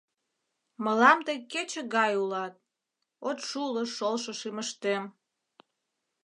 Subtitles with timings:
[0.83, 2.53] Мылам тый кече гай улат,
[3.27, 5.03] От шуло шолшо шӱмыштем.